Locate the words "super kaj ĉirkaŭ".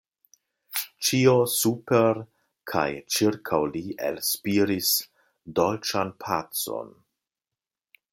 1.55-3.59